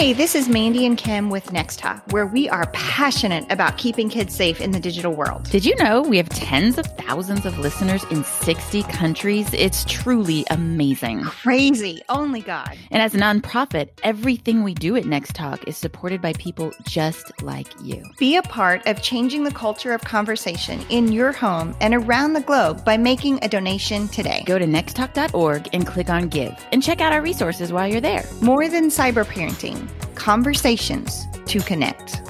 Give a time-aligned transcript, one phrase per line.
[0.00, 4.08] Hey, this is Mandy and Kim with Next Talk, where we are passionate about keeping
[4.08, 5.42] kids safe in the digital world.
[5.50, 9.52] Did you know we have tens of thousands of listeners in 60 countries?
[9.52, 11.20] It's truly amazing.
[11.24, 12.00] Crazy.
[12.08, 12.78] Only God.
[12.90, 17.42] And as a nonprofit, everything we do at Next Talk is supported by people just
[17.42, 18.02] like you.
[18.16, 22.40] Be a part of changing the culture of conversation in your home and around the
[22.40, 24.44] globe by making a donation today.
[24.46, 28.24] Go to nexttalk.org and click on Give and check out our resources while you're there.
[28.40, 29.89] More than cyber parenting
[30.20, 32.20] conversations to connect.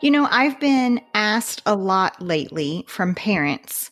[0.00, 3.90] You know, I've been asked a lot lately from parents.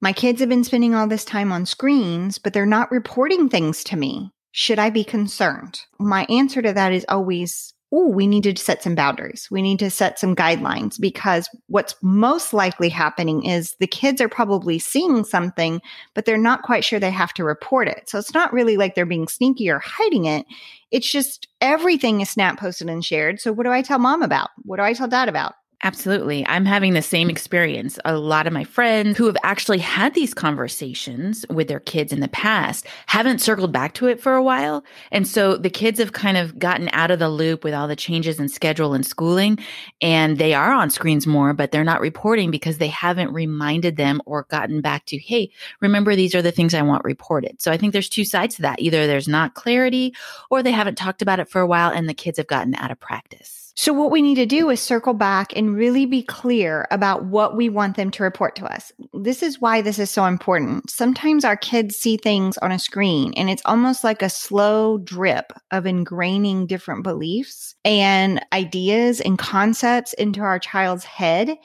[0.00, 3.84] My kids have been spending all this time on screens, but they're not reporting things
[3.84, 4.30] to me.
[4.50, 5.78] Should I be concerned?
[5.98, 9.46] My answer to that is always oh, we need to set some boundaries.
[9.52, 14.28] We need to set some guidelines because what's most likely happening is the kids are
[14.28, 15.80] probably seeing something,
[16.12, 18.08] but they're not quite sure they have to report it.
[18.08, 20.44] So it's not really like they're being sneaky or hiding it.
[20.90, 23.40] It's just everything is snap posted and shared.
[23.40, 24.50] So what do I tell mom about?
[24.64, 25.54] What do I tell dad about?
[25.84, 26.46] Absolutely.
[26.46, 27.98] I'm having the same experience.
[28.06, 32.20] A lot of my friends who have actually had these conversations with their kids in
[32.20, 34.82] the past haven't circled back to it for a while.
[35.12, 37.96] And so the kids have kind of gotten out of the loop with all the
[37.96, 39.58] changes in schedule and schooling.
[40.00, 44.22] And they are on screens more, but they're not reporting because they haven't reminded them
[44.24, 45.50] or gotten back to, hey,
[45.82, 47.60] remember, these are the things I want reported.
[47.60, 48.80] So I think there's two sides to that.
[48.80, 50.14] Either there's not clarity
[50.50, 52.90] or they haven't talked about it for a while and the kids have gotten out
[52.90, 53.63] of practice.
[53.76, 57.56] So, what we need to do is circle back and really be clear about what
[57.56, 58.92] we want them to report to us.
[59.12, 60.88] This is why this is so important.
[60.88, 65.52] Sometimes our kids see things on a screen and it's almost like a slow drip
[65.72, 71.56] of ingraining different beliefs and ideas and concepts into our child's head.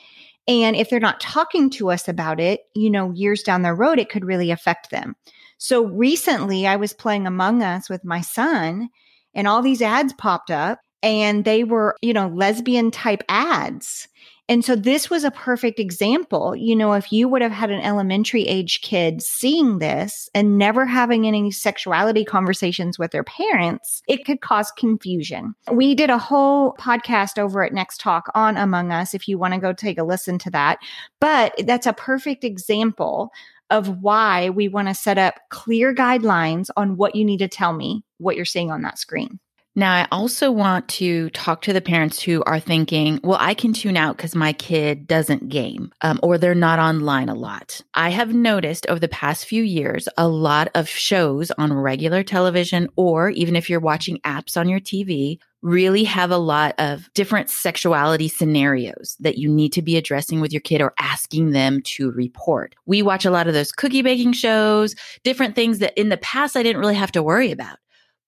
[0.47, 3.99] And if they're not talking to us about it, you know, years down the road,
[3.99, 5.15] it could really affect them.
[5.59, 8.89] So, recently I was playing Among Us with my son
[9.35, 14.07] and all these ads popped up and they were, you know, lesbian type ads.
[14.49, 16.55] And so this was a perfect example.
[16.55, 20.87] You know, if you would have had an elementary age kid seeing this and never
[20.87, 25.53] having any sexuality conversations with their parents, it could cause confusion.
[25.71, 29.53] We did a whole podcast over at Next Talk on Among Us if you want
[29.53, 30.79] to go take a listen to that.
[31.21, 33.31] But that's a perfect example
[33.69, 37.73] of why we want to set up clear guidelines on what you need to tell
[37.73, 39.39] me, what you're seeing on that screen.
[39.79, 43.71] Now, I also want to talk to the parents who are thinking, well, I can
[43.71, 47.79] tune out because my kid doesn't game um, or they're not online a lot.
[47.93, 52.89] I have noticed over the past few years a lot of shows on regular television,
[52.97, 57.49] or even if you're watching apps on your TV, really have a lot of different
[57.49, 62.11] sexuality scenarios that you need to be addressing with your kid or asking them to
[62.11, 62.75] report.
[62.85, 66.57] We watch a lot of those cookie baking shows, different things that in the past
[66.57, 67.77] I didn't really have to worry about.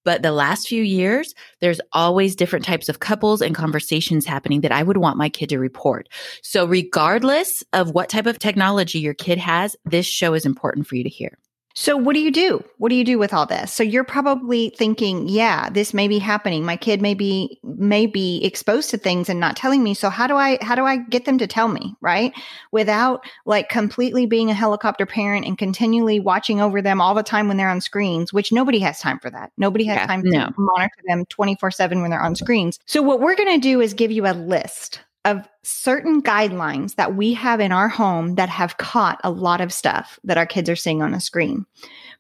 [0.04, 4.72] But the last few years, there's always different types of couples and conversations happening that
[4.72, 6.10] I would want my kid to report.
[6.42, 10.96] So, regardless of what type of technology your kid has, this show is important for
[10.96, 11.38] you to hear.
[11.74, 12.64] So, what do you do?
[12.78, 13.72] What do you do with all this?
[13.72, 16.66] So, you're probably thinking, yeah, this may be happening.
[16.66, 19.94] My kid may be may be exposed to things and not telling me.
[19.94, 22.34] So, how do I how do I get them to tell me, right?
[22.72, 27.48] Without like completely being a helicopter parent and continually watching over them all the time
[27.48, 29.52] when they're on screens, which nobody has time for that.
[29.58, 30.48] Nobody has yeah, time no.
[30.48, 32.80] to monitor them 24/7 when they're on screens.
[32.86, 37.16] So, what we're going to do is give you a list of certain guidelines that
[37.16, 40.70] we have in our home that have caught a lot of stuff that our kids
[40.70, 41.66] are seeing on the screen.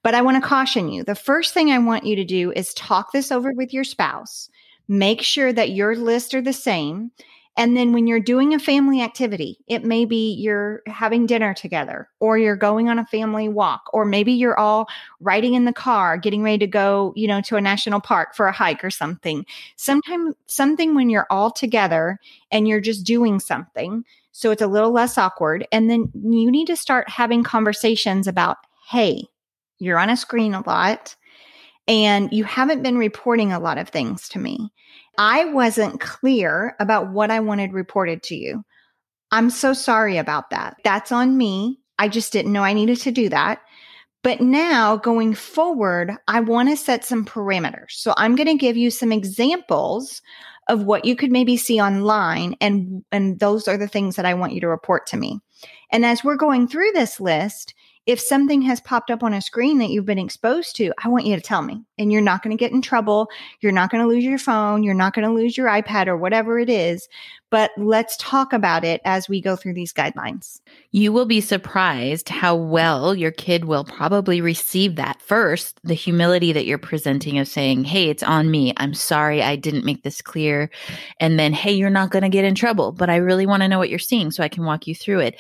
[0.04, 1.04] But I want to caution you.
[1.04, 4.50] The first thing I want you to do is talk this over with your spouse.
[4.88, 7.12] Make sure that your lists are the same
[7.58, 12.10] and then when you're doing a family activity, it may be you're having dinner together
[12.20, 14.88] or you're going on a family walk or maybe you're all
[15.20, 18.48] riding in the car getting ready to go, you know, to a national park for
[18.48, 19.46] a hike or something.
[19.76, 22.20] Sometimes something when you're all together
[22.52, 26.68] and you're just doing something, so it's a little less awkward and then you need
[26.68, 28.58] to start having conversations about,
[28.88, 29.26] "Hey,
[29.80, 31.16] you're on a screen a lot
[31.88, 34.72] and you haven't been reporting a lot of things to me.
[35.24, 38.64] I wasn't clear about what I wanted reported to you.
[39.30, 40.78] I'm so sorry about that.
[40.84, 41.78] That's on me.
[42.00, 43.62] I just didn't know I needed to do that.
[44.24, 47.92] But now going forward, I want to set some parameters.
[47.92, 50.24] So I'm going to give you some examples
[50.68, 54.34] of what you could maybe see online and and those are the things that I
[54.34, 55.40] want you to report to me.
[55.92, 57.76] And as we're going through this list,
[58.08, 61.28] if something has popped up on a screen that you've been exposed to, I want
[61.28, 61.84] you to tell me.
[62.02, 63.30] And you're not going to get in trouble.
[63.60, 64.82] You're not going to lose your phone.
[64.82, 67.08] You're not going to lose your iPad or whatever it is.
[67.52, 70.62] But let's talk about it as we go through these guidelines.
[70.92, 75.22] You will be surprised how well your kid will probably receive that.
[75.22, 78.74] First, the humility that you're presenting of saying, Hey, it's on me.
[78.78, 80.70] I'm sorry I didn't make this clear.
[81.20, 83.68] And then, Hey, you're not going to get in trouble, but I really want to
[83.68, 85.38] know what you're seeing so I can walk you through it.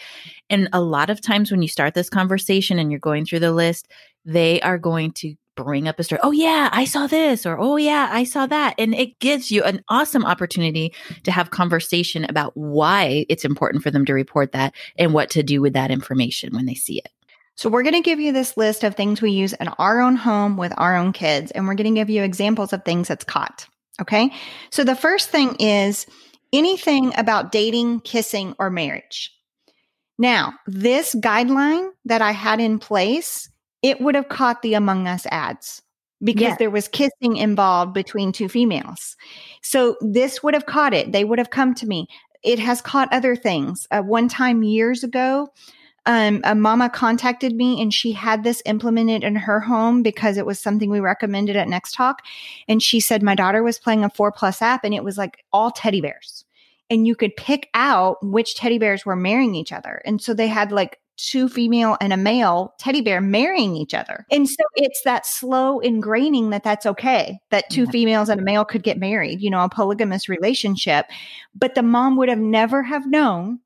[0.49, 3.53] And a lot of times when you start this conversation and you're going through the
[3.53, 3.87] list,
[4.25, 6.19] they are going to bring up a story.
[6.23, 8.75] Oh, yeah, I saw this, or oh, yeah, I saw that.
[8.77, 10.93] And it gives you an awesome opportunity
[11.23, 15.43] to have conversation about why it's important for them to report that and what to
[15.43, 17.09] do with that information when they see it.
[17.55, 20.15] So, we're going to give you this list of things we use in our own
[20.15, 23.25] home with our own kids, and we're going to give you examples of things that's
[23.25, 23.67] caught.
[24.01, 24.31] Okay.
[24.71, 26.05] So, the first thing is
[26.53, 29.31] anything about dating, kissing, or marriage.
[30.17, 33.49] Now, this guideline that I had in place
[33.81, 35.81] it would have caught the Among Us ads
[36.23, 36.59] because yes.
[36.59, 39.15] there was kissing involved between two females.
[39.61, 41.11] So this would have caught it.
[41.11, 42.07] They would have come to me.
[42.43, 43.87] It has caught other things.
[43.91, 45.49] Uh, one time years ago,
[46.05, 50.45] um, a mama contacted me and she had this implemented in her home because it
[50.45, 52.23] was something we recommended at Next Talk.
[52.67, 55.43] And she said, My daughter was playing a four plus app and it was like
[55.53, 56.43] all teddy bears.
[56.89, 60.01] And you could pick out which teddy bears were marrying each other.
[60.03, 64.25] And so they had like two female and a male teddy bear marrying each other.
[64.31, 67.91] And so it's that slow ingraining that that's okay, that two yeah.
[67.91, 71.05] females and a male could get married, you know, a polygamous relationship.
[71.53, 73.59] But the mom would have never have known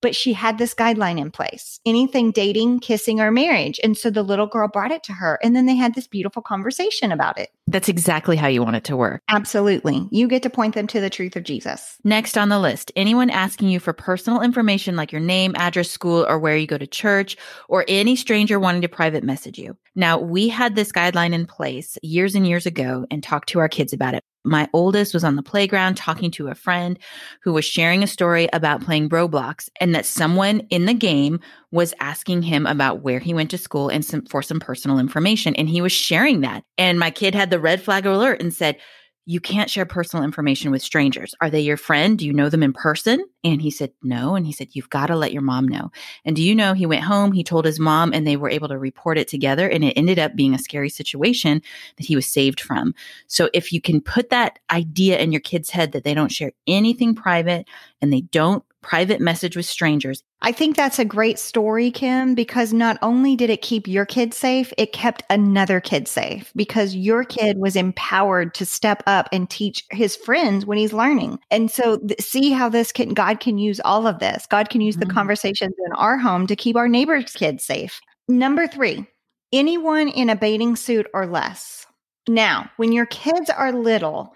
[0.00, 3.80] but she had this guideline in place anything dating, kissing, or marriage.
[3.82, 5.38] And so the little girl brought it to her.
[5.42, 7.50] And then they had this beautiful conversation about it.
[7.66, 9.22] That's exactly how you want it to work.
[9.28, 10.06] Absolutely.
[10.10, 11.98] You get to point them to the truth of Jesus.
[12.04, 16.26] Next on the list anyone asking you for personal information like your name, address, school,
[16.28, 17.36] or where you go to church,
[17.68, 19.76] or any stranger wanting to private message you.
[19.94, 23.68] Now, we had this guideline in place years and years ago and talked to our
[23.68, 26.98] kids about it my oldest was on the playground talking to a friend
[27.42, 31.40] who was sharing a story about playing Roblox and that someone in the game
[31.70, 35.54] was asking him about where he went to school and some, for some personal information.
[35.56, 36.64] And he was sharing that.
[36.78, 38.78] And my kid had the red flag alert and said,
[39.28, 41.34] you can't share personal information with strangers.
[41.42, 42.18] Are they your friend?
[42.18, 43.22] Do you know them in person?
[43.44, 44.34] And he said, no.
[44.34, 45.90] And he said, you've got to let your mom know.
[46.24, 48.68] And do you know he went home, he told his mom, and they were able
[48.68, 49.68] to report it together.
[49.68, 51.60] And it ended up being a scary situation
[51.98, 52.94] that he was saved from.
[53.26, 56.52] So if you can put that idea in your kid's head that they don't share
[56.66, 57.68] anything private
[58.00, 60.22] and they don't private message with strangers.
[60.40, 64.32] I think that's a great story, Kim, because not only did it keep your kid
[64.32, 69.50] safe, it kept another kid safe because your kid was empowered to step up and
[69.50, 71.38] teach his friends when he's learning.
[71.50, 74.46] And so th- see how this can, God can use all of this.
[74.46, 75.08] God can use mm-hmm.
[75.08, 78.00] the conversations in our home to keep our neighbor's kids safe.
[78.26, 79.06] Number three,
[79.52, 81.84] anyone in a bathing suit or less.
[82.26, 84.34] Now, when your kids are little,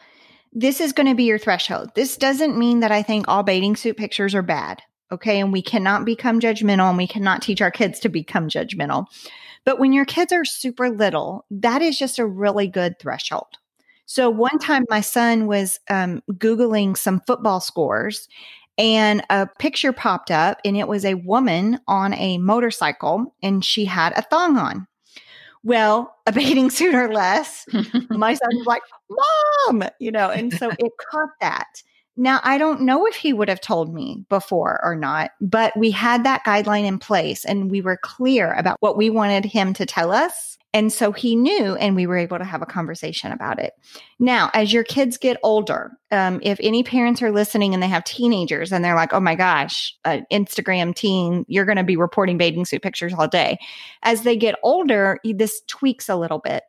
[0.52, 1.90] this is going to be your threshold.
[1.94, 4.82] This doesn't mean that I think all bathing suit pictures are bad.
[5.10, 5.40] Okay.
[5.40, 9.06] And we cannot become judgmental and we cannot teach our kids to become judgmental.
[9.64, 13.58] But when your kids are super little, that is just a really good threshold.
[14.06, 18.28] So one time my son was um, Googling some football scores
[18.76, 23.84] and a picture popped up and it was a woman on a motorcycle and she
[23.84, 24.86] had a thong on.
[25.64, 27.66] Well, a bathing suit or less.
[28.10, 28.82] my son was like,
[29.68, 31.66] Mom, you know, and so it caught that.
[32.16, 35.90] Now, I don't know if he would have told me before or not, but we
[35.90, 39.86] had that guideline in place and we were clear about what we wanted him to
[39.86, 40.58] tell us.
[40.74, 43.74] And so he knew, and we were able to have a conversation about it.
[44.18, 48.04] Now, as your kids get older, um, if any parents are listening and they have
[48.04, 52.38] teenagers and they're like, oh my gosh, uh, Instagram teen, you're going to be reporting
[52.38, 53.58] bathing suit pictures all day.
[54.02, 56.64] As they get older, this tweaks a little bit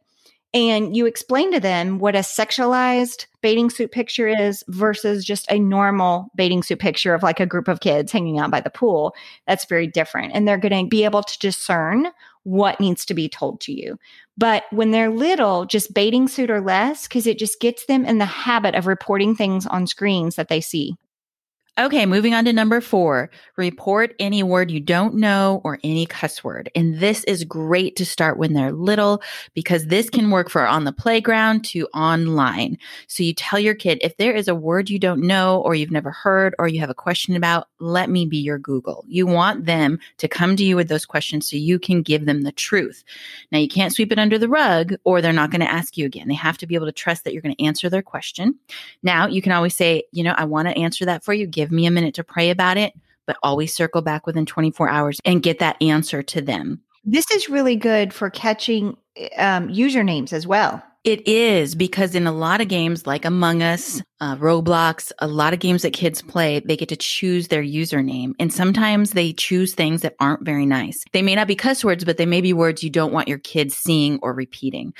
[0.53, 5.57] and you explain to them what a sexualized bathing suit picture is versus just a
[5.57, 9.15] normal bathing suit picture of like a group of kids hanging out by the pool.
[9.47, 10.33] That's very different.
[10.33, 12.07] And they're going to be able to discern
[12.43, 13.97] what needs to be told to you.
[14.37, 18.17] But when they're little, just bathing suit or less, because it just gets them in
[18.17, 20.95] the habit of reporting things on screens that they see.
[21.75, 26.43] Okay, moving on to number four report any word you don't know or any cuss
[26.43, 26.69] word.
[26.75, 29.23] And this is great to start when they're little
[29.55, 32.77] because this can work for on the playground to online.
[33.07, 35.89] So you tell your kid if there is a word you don't know or you've
[35.89, 39.03] never heard or you have a question about, let me be your Google.
[39.07, 42.43] You want them to come to you with those questions so you can give them
[42.43, 43.03] the truth.
[43.51, 46.05] Now, you can't sweep it under the rug or they're not going to ask you
[46.05, 46.27] again.
[46.27, 48.59] They have to be able to trust that you're going to answer their question.
[49.01, 51.47] Now, you can always say, you know, I want to answer that for you.
[51.47, 52.93] Give give me a minute to pray about it,
[53.25, 56.81] but always circle back within 24 hours and get that answer to them.
[57.05, 58.97] This is really good for catching
[59.37, 60.83] um, usernames as well.
[61.03, 65.51] It is because in a lot of games like Among Us, uh, Roblox, a lot
[65.51, 68.31] of games that kids play, they get to choose their username.
[68.39, 71.03] And sometimes they choose things that aren't very nice.
[71.11, 73.39] They may not be cuss words, but they may be words you don't want your
[73.39, 74.93] kids seeing or repeating.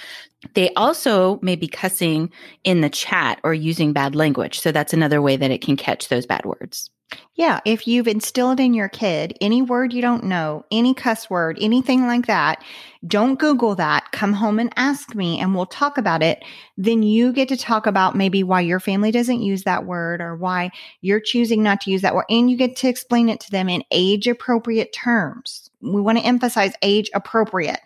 [0.56, 2.34] They also may be cussing
[2.66, 4.60] in the chat or using bad language.
[4.60, 6.92] So that's another way that it can catch those bad words.
[7.36, 11.58] Yeah, if you've instilled in your kid any word you don't know, any cuss word,
[11.60, 12.64] anything like that,
[13.08, 14.12] don't Google that.
[14.12, 16.44] Come home and ask me and we'll talk about it.
[16.78, 20.36] Then you get to talk about maybe why your family doesn't use that word or
[20.36, 20.70] why
[21.02, 22.26] you're choosing not to use that word.
[22.30, 25.72] And you get to explain it to them in age appropriate terms.
[25.82, 27.80] We want to emphasize age appropriate.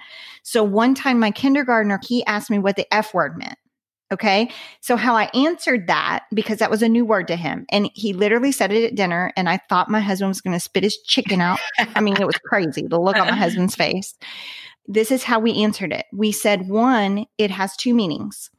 [0.43, 3.57] So one time my kindergartner, he asked me what the F word meant.
[4.11, 4.49] Okay.
[4.79, 7.65] So how I answered that, because that was a new word to him.
[7.69, 9.33] And he literally said it at dinner.
[9.35, 11.59] And I thought my husband was going to spit his chicken out.
[11.77, 14.15] I mean, it was crazy the look on my husband's face.
[14.87, 16.05] This is how we answered it.
[16.13, 18.49] We said, one, it has two meanings.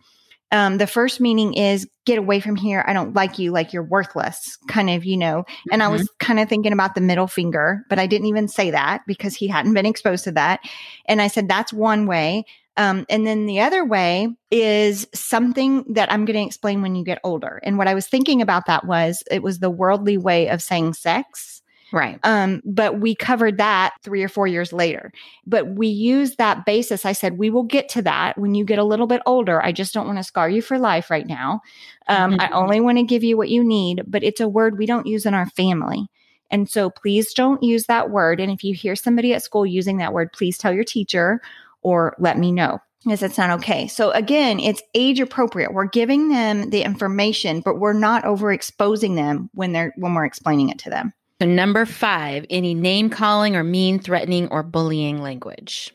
[0.51, 2.83] Um, the first meaning is get away from here.
[2.87, 5.45] I don't like you, like you're worthless, kind of, you know.
[5.71, 5.83] And mm-hmm.
[5.83, 6.27] I was mm-hmm.
[6.27, 9.47] kind of thinking about the middle finger, but I didn't even say that because he
[9.47, 10.61] hadn't been exposed to that.
[11.07, 12.45] And I said, that's one way.
[12.79, 17.05] Um, and then the other way is something that I'm going to explain when you
[17.05, 17.61] get older.
[17.65, 20.95] And what I was thinking about that was it was the worldly way of saying
[20.95, 21.61] sex.
[21.91, 22.21] Right.
[22.23, 25.11] Um, but we covered that three or four years later.
[25.45, 27.05] But we use that basis.
[27.05, 29.61] I said, we will get to that when you get a little bit older.
[29.61, 31.63] I just don't want to scar you for life right now.
[32.07, 32.41] Um, mm-hmm.
[32.41, 35.07] I only want to give you what you need, but it's a word we don't
[35.07, 36.07] use in our family.
[36.51, 38.39] And so please don't use that word.
[38.39, 41.41] And if you hear somebody at school using that word, please tell your teacher
[41.89, 43.89] or let me know because it's not okay.
[43.89, 45.73] So again, it's age appropriate.
[45.73, 50.69] We're giving them the information, but we're not overexposing them when they're when we're explaining
[50.69, 51.15] it to them.
[51.41, 55.95] So number 5, any name calling or mean, threatening or bullying language.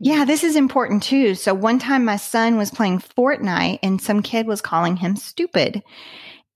[0.00, 1.34] Yeah, this is important too.
[1.36, 5.82] So one time my son was playing Fortnite and some kid was calling him stupid.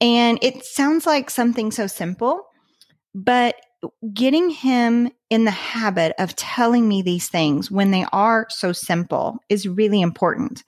[0.00, 2.44] And it sounds like something so simple,
[3.14, 3.54] but
[4.12, 9.38] getting him in the habit of telling me these things when they are so simple
[9.48, 10.62] is really important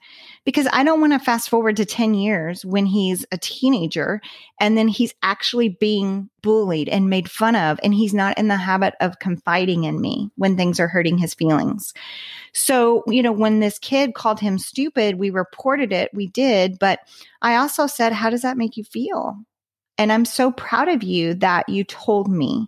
[0.45, 4.21] because I don't want to fast forward to 10 years when he's a teenager
[4.59, 8.57] and then he's actually being bullied and made fun of and he's not in the
[8.57, 11.93] habit of confiding in me when things are hurting his feelings.
[12.53, 16.99] So, you know, when this kid called him stupid, we reported it, we did, but
[17.41, 19.37] I also said, How does that make you feel?
[19.97, 22.67] And I'm so proud of you that you told me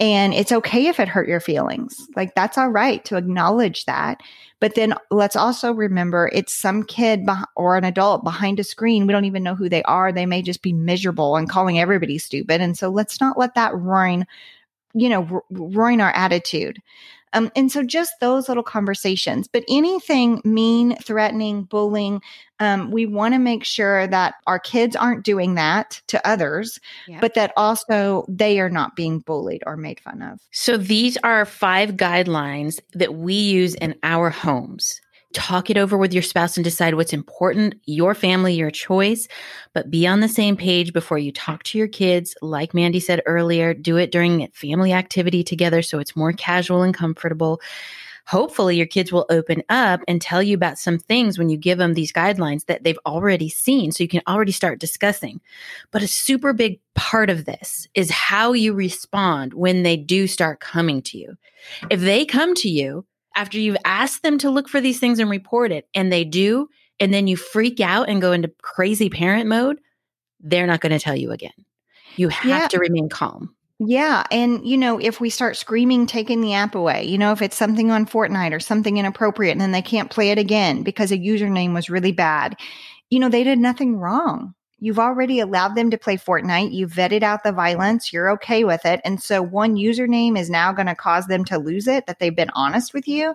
[0.00, 2.08] and it's okay if it hurt your feelings.
[2.16, 4.20] Like that's all right to acknowledge that.
[4.60, 9.06] But then let's also remember it's some kid or an adult behind a screen.
[9.06, 10.10] We don't even know who they are.
[10.10, 12.60] They may just be miserable and calling everybody stupid.
[12.60, 14.26] And so let's not let that ruin,
[14.94, 16.80] you know, r- ruin our attitude.
[17.34, 22.22] Um, and so just those little conversations, but anything mean, threatening, bullying,
[22.60, 27.20] um, we want to make sure that our kids aren't doing that to others, yep.
[27.20, 30.40] but that also they are not being bullied or made fun of.
[30.52, 35.00] So these are five guidelines that we use in our homes
[35.34, 39.28] talk it over with your spouse and decide what's important, your family, your choice,
[39.72, 42.34] but be on the same page before you talk to your kids.
[42.40, 46.94] Like Mandy said earlier, do it during family activity together so it's more casual and
[46.94, 47.60] comfortable.
[48.26, 51.76] Hopefully, your kids will open up and tell you about some things when you give
[51.76, 53.92] them these guidelines that they've already seen.
[53.92, 55.42] So you can already start discussing.
[55.90, 60.60] But a super big part of this is how you respond when they do start
[60.60, 61.36] coming to you.
[61.90, 65.30] If they come to you after you've asked them to look for these things and
[65.30, 66.68] report it, and they do,
[67.00, 69.80] and then you freak out and go into crazy parent mode,
[70.40, 71.52] they're not going to tell you again.
[72.16, 72.68] You have yeah.
[72.68, 73.54] to remain calm.
[73.80, 74.24] Yeah.
[74.30, 77.56] And, you know, if we start screaming, taking the app away, you know, if it's
[77.56, 81.18] something on Fortnite or something inappropriate and then they can't play it again because a
[81.18, 82.56] username was really bad,
[83.10, 84.54] you know, they did nothing wrong.
[84.84, 86.74] You've already allowed them to play Fortnite.
[86.74, 88.12] You've vetted out the violence.
[88.12, 89.00] You're okay with it.
[89.02, 92.36] And so one username is now going to cause them to lose it that they've
[92.36, 93.34] been honest with you.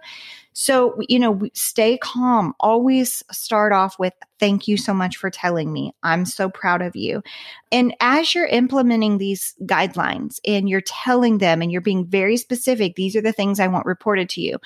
[0.53, 2.53] So, you know, stay calm.
[2.60, 5.91] Always start off with, thank you so much for telling me.
[6.03, 7.24] I'm so proud of you.
[7.72, 12.94] And as you're implementing these guidelines and you're telling them and you're being very specific,
[12.94, 14.60] these are the things I want reported to you.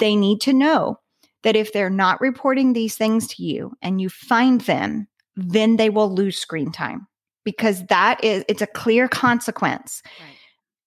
[0.00, 0.98] They need to know
[1.42, 5.90] that if they're not reporting these things to you and you find them, then they
[5.90, 7.06] will lose screen time
[7.44, 10.02] because that is it's a clear consequence.
[10.20, 10.36] Right.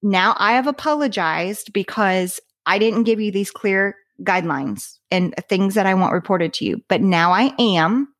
[0.03, 5.85] Now I have apologized because I didn't give you these clear guidelines and things that
[5.85, 8.13] I want reported to you, but now I am.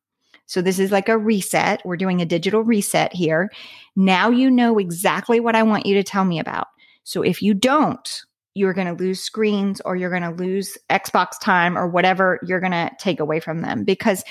[0.46, 1.82] So this is like a reset.
[1.84, 3.50] We're doing a digital reset here.
[3.96, 6.68] Now you know exactly what I want you to tell me about.
[7.02, 8.22] So if you don't,
[8.54, 12.60] you're going to lose screens or you're going to lose Xbox time or whatever you're
[12.60, 14.24] going to take away from them because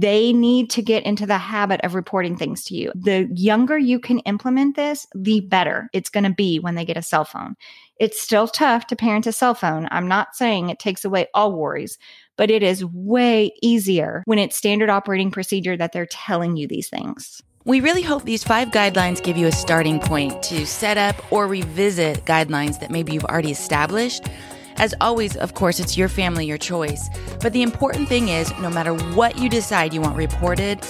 [0.00, 2.90] they need to get into the habit of reporting things to you.
[2.94, 6.96] The younger you can implement this, the better it's going to be when they get
[6.96, 7.54] a cell phone.
[8.00, 9.86] It's still tough to parent a cell phone.
[9.92, 11.96] I'm not saying it takes away all worries,
[12.36, 16.88] but it is way easier when it's standard operating procedure that they're telling you these
[16.88, 17.40] things.
[17.64, 21.46] We really hope these five guidelines give you a starting point to set up or
[21.46, 24.26] revisit guidelines that maybe you've already established.
[24.76, 27.08] As always, of course, it's your family, your choice.
[27.40, 30.80] But the important thing is no matter what you decide you want reported,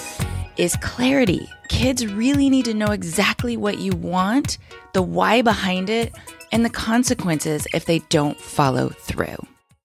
[0.57, 1.49] is clarity.
[1.69, 4.57] Kids really need to know exactly what you want,
[4.93, 6.13] the why behind it,
[6.51, 9.37] and the consequences if they don't follow through.